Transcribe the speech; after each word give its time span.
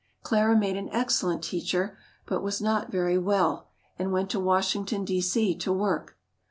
Clara 0.23 0.57
made 0.57 0.77
an 0.77 0.89
excellent 0.89 1.43
teacher, 1.43 1.95
but 2.25 2.41
was 2.41 2.59
not 2.59 2.91
very 2.91 3.19
well 3.19 3.67
and 3.99 4.11
went 4.11 4.31
to 4.31 4.39
Washington, 4.39 5.05
D.C., 5.05 5.55
to 5.59 5.71
work. 5.71 6.17